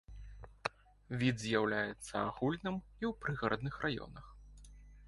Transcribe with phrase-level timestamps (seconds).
[1.23, 4.25] Від з'яўляецца агульным і ў прыгарадных раёнах.